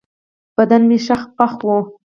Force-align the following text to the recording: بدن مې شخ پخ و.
بدن 0.57 0.81
مې 0.89 0.97
شخ 1.05 1.21
پخ 1.37 1.51
و. 1.65 1.69